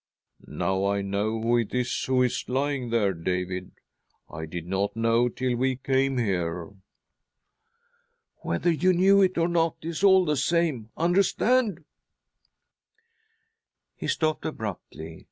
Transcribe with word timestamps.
"Now 0.47 0.87
I 0.87 1.03
know 1.03 1.39
who 1.39 1.59
it 1.59 1.75
is 1.75 2.05
who 2.05 2.23
is 2.23 2.45
lying 2.49 2.89
there, 2.89 3.13
David. 3.13 3.73
I 4.31 4.47
did 4.47 4.65
not 4.65 4.95
know 4.95 5.29
till 5.29 5.55
we 5.55 5.75
came 5.75 6.17
here."" 6.17 6.71
Whether 8.41 8.71
you 8.71 8.93
knew 8.93 9.21
it 9.21 9.37
or 9.37 9.47
not, 9.47 9.75
it 9.83 9.89
is 9.89 10.03
all 10.03 10.25
the 10.25 10.35
same— 10.37 10.89
understand" 11.07 11.85
He 13.95 14.07
stopped 14.07 14.43
abruptly. 14.43 15.19